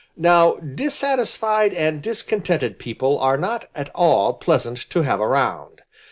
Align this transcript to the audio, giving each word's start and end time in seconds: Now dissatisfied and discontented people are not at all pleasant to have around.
Now 0.17 0.53
dissatisfied 0.55 1.75
and 1.75 2.01
discontented 2.01 2.79
people 2.79 3.19
are 3.19 3.37
not 3.37 3.69
at 3.75 3.91
all 3.93 4.33
pleasant 4.33 4.89
to 4.89 5.03
have 5.03 5.19
around. 5.21 5.83